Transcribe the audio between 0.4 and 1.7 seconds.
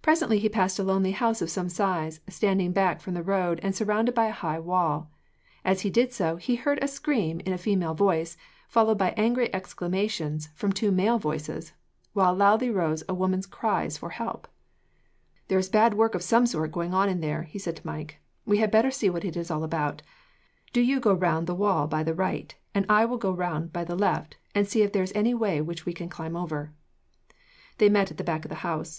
passed a lonely house of some